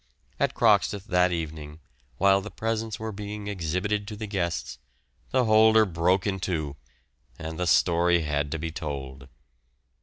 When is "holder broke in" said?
5.45-6.39